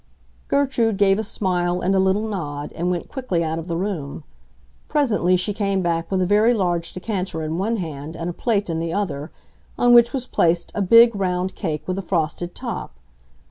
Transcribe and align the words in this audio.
Gertrude 0.47 0.97
gave 0.97 1.19
a 1.19 1.23
smile 1.23 1.79
and 1.81 1.93
a 1.93 1.99
little 1.99 2.27
nod, 2.27 2.73
and 2.73 2.89
went 2.89 3.07
quickly 3.07 3.43
out 3.43 3.59
of 3.59 3.67
the 3.67 3.77
room. 3.77 4.23
Presently 4.87 5.37
she 5.37 5.53
came 5.53 5.83
back 5.83 6.09
with 6.09 6.23
a 6.23 6.25
very 6.25 6.55
large 6.55 6.93
decanter 6.93 7.43
in 7.43 7.59
one 7.59 7.77
hand 7.77 8.15
and 8.15 8.27
a 8.27 8.33
plate 8.33 8.67
in 8.67 8.79
the 8.79 8.91
other, 8.91 9.29
on 9.77 9.93
which 9.93 10.11
was 10.11 10.25
placed 10.25 10.71
a 10.73 10.81
big, 10.81 11.15
round 11.15 11.53
cake 11.53 11.87
with 11.87 11.99
a 11.99 12.01
frosted 12.01 12.55
top. 12.55 12.95